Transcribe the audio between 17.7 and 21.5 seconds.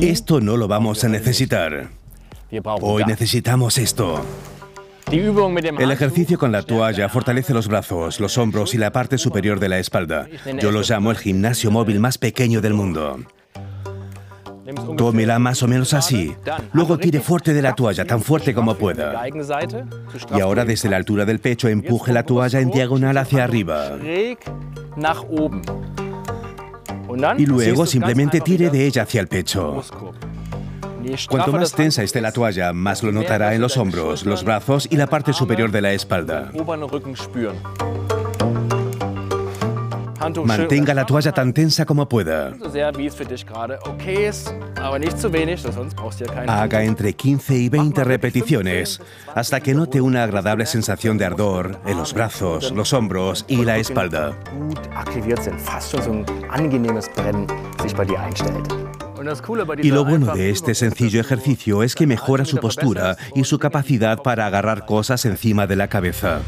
toalla, tan fuerte como pueda. Y ahora desde la altura del